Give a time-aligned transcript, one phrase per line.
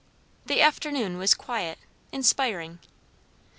[0.47, 1.77] The afternoon was quiet
[2.11, 2.79] inspiring.